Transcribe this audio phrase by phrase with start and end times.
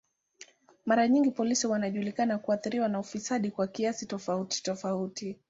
[0.85, 5.37] Mara nyingi polisi wanajulikana kuathiriwa na ufisadi kwa kiasi tofauti tofauti.